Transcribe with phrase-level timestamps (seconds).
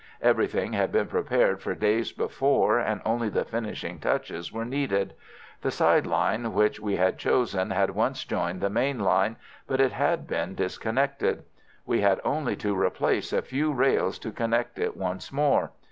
[0.23, 5.13] Everything had been prepared for days before, and only the finishing touches were needed.
[5.61, 9.35] The side line which we had chosen had once joined the main line,
[9.67, 11.43] but it had been disconnected.
[11.85, 15.69] We had only to replace a few rails to connect it once more.